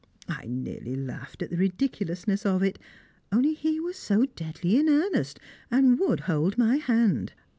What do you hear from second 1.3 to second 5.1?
at the ridiculousness of it, only he was so deadly in